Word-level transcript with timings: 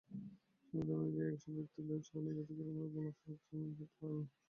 সংবিধান 0.63 0.97
অনুযায়ী, 0.99 1.29
এসব 1.31 1.51
ব্যক্তি 1.57 1.79
ব্যবসা-বাণিজ্য 1.87 2.47
থেকে 2.47 2.61
কোনোরূপ 2.61 2.91
মুনাফা 2.95 3.23
অর্জন 3.27 3.69
করতে 3.69 3.95
পারেন 3.99 4.17
না। 4.17 4.25